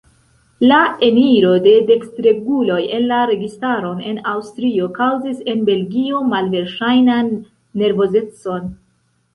La 0.69 0.77
eniro 1.07 1.51
de 1.65 1.73
dekstreguloj 1.89 2.79
en 2.99 3.05
la 3.13 3.19
registaron 3.33 4.01
en 4.13 4.19
Aŭstrio 4.33 4.91
kaŭzis 4.99 5.45
en 5.55 5.63
Belgio 5.71 6.27
malverŝajnan 6.35 7.33
nervozecon. 7.85 8.71